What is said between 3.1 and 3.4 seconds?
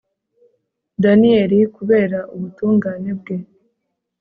bwe